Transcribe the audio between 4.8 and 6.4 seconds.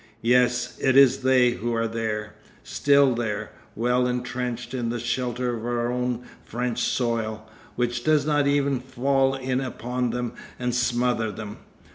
the shelter of our own